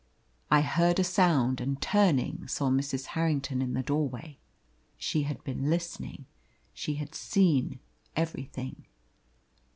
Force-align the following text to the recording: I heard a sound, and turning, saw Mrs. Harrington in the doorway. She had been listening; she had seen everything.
I 0.49 0.61
heard 0.61 0.97
a 0.99 1.03
sound, 1.03 1.61
and 1.61 1.79
turning, 1.79 2.47
saw 2.47 2.71
Mrs. 2.71 3.05
Harrington 3.13 3.61
in 3.61 3.75
the 3.75 3.83
doorway. 3.83 4.39
She 4.97 5.21
had 5.29 5.43
been 5.43 5.69
listening; 5.69 6.25
she 6.73 6.95
had 6.95 7.13
seen 7.13 7.79
everything. 8.15 8.87